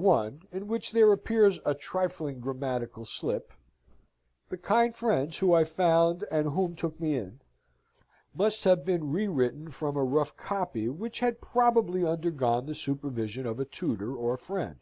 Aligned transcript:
1, 0.00 0.42
in 0.52 0.68
which 0.68 0.92
there 0.92 1.10
appears 1.10 1.58
a 1.66 1.74
trifling 1.74 2.38
grammatical 2.38 3.04
slip 3.04 3.52
("the 4.48 4.56
kind, 4.56 4.94
friends 4.94 5.38
who 5.38 5.52
I 5.52 5.64
found 5.64 6.24
and 6.30 6.50
whom 6.50 6.76
took 6.76 7.00
me 7.00 7.16
in"), 7.18 7.40
must 8.32 8.62
have 8.62 8.84
been 8.84 9.10
re 9.10 9.26
written 9.26 9.72
from 9.72 9.96
a 9.96 10.04
rough 10.04 10.36
copy 10.36 10.88
which 10.88 11.18
had 11.18 11.40
probably 11.40 12.06
undergone 12.06 12.66
the 12.66 12.76
supervision 12.76 13.44
of 13.44 13.58
a 13.58 13.64
tutor 13.64 14.14
or 14.14 14.36
friend. 14.36 14.78